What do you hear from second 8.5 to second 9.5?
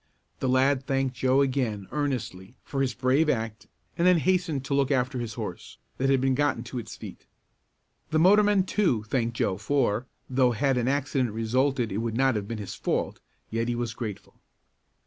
too, thanked